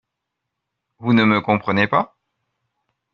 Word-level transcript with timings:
Vous 0.97 1.13
ne 1.13 1.23
me 1.25 1.41
comprenez 1.41 1.87
pas? 1.87 2.17